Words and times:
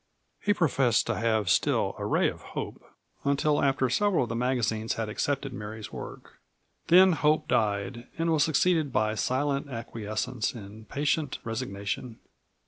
He 0.39 0.51
professed 0.51 1.05
to 1.05 1.15
have 1.15 1.47
still 1.47 1.93
a 1.99 2.05
ray 2.07 2.27
of 2.27 2.41
hope 2.41 2.81
until 3.23 3.61
after 3.61 3.87
several 3.87 4.23
of 4.23 4.29
the 4.29 4.35
magazines 4.35 4.95
had 4.95 5.09
accepted 5.09 5.53
Mary's 5.53 5.93
work. 5.93 6.39
Then 6.87 7.11
hope 7.11 7.47
died 7.47 8.07
and 8.17 8.31
was 8.31 8.43
succeeded 8.43 8.91
by 8.91 9.13
silent 9.13 9.69
acquiescence 9.69 10.55
and 10.55 10.89
patient 10.89 11.37
resignation. 11.43 12.17